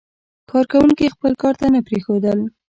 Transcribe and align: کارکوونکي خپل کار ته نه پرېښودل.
کارکوونکي 0.51 1.07
خپل 1.15 1.31
کار 1.41 1.53
ته 1.61 1.67
نه 1.73 1.79
پرېښودل. 1.87 2.39